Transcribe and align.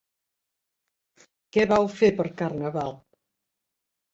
Què 1.57 1.65
vau 1.73 1.87
fer 1.99 2.09
per 2.23 2.27
Carnaval? 2.41 2.99